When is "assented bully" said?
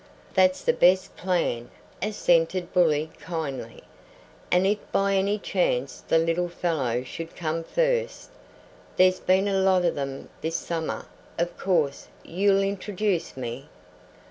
2.01-3.11